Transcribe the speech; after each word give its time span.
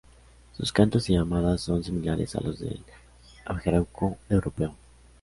Sus 0.57 0.71
cantos 0.73 1.07
y 1.11 1.13
llamadas 1.13 1.61
son 1.61 1.83
similares 1.83 2.35
a 2.35 2.41
los 2.41 2.57
del 2.57 2.83
abejaruco 3.45 4.17
europeo. 4.29 4.73